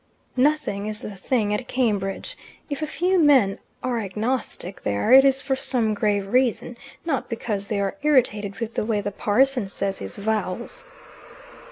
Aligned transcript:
"Nothing 0.35 0.87
is 0.87 1.01
the 1.03 1.15
'thing' 1.15 1.53
at 1.53 1.67
Cambridge. 1.67 2.35
If 2.71 2.81
a 2.81 2.87
few 2.87 3.19
men 3.19 3.59
are 3.83 3.99
agnostic 3.99 4.81
there, 4.81 5.11
it 5.13 5.23
is 5.23 5.43
for 5.43 5.55
some 5.55 5.93
grave 5.93 6.25
reason, 6.33 6.75
not 7.05 7.29
because 7.29 7.67
they 7.67 7.79
are 7.79 7.97
irritated 8.01 8.55
with 8.59 8.73
the 8.73 8.83
way 8.83 8.99
the 9.01 9.11
parson 9.11 9.67
says 9.67 9.99
his 9.99 10.17
vowels." 10.17 10.85